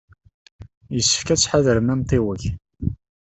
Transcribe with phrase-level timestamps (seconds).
[0.95, 2.41] Yessefk ad tḥadrem amtiweg.